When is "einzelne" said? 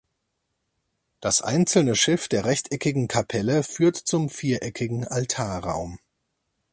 1.43-1.95